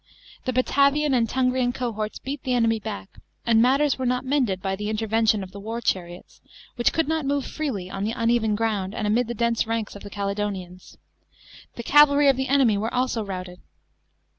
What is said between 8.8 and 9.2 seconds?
and